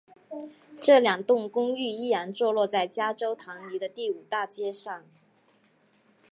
[0.81, 5.03] 这两栋公寓依然坐落在加州唐尼的第五大街上。